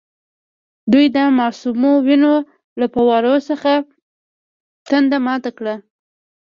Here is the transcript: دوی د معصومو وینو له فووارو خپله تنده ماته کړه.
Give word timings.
دوی 0.91 1.05
د 1.15 1.17
معصومو 1.37 1.91
وینو 2.05 2.33
له 2.79 2.85
فووارو 2.93 3.33
خپله 3.47 3.75
تنده 4.89 5.17
ماته 5.25 5.51
کړه. 5.57 5.75